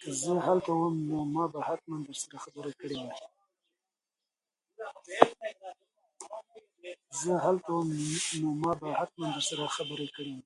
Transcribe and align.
که 0.00 0.08
زه 0.20 0.32
هلته 0.46 0.70
وم 0.80 0.96
نو 1.08 1.18
ما 8.64 8.72
به 8.82 8.90
حتماً 8.98 9.26
ورسره 9.32 9.64
خبرې 9.76 9.98
کړې 10.14 10.28
وای. 10.34 10.42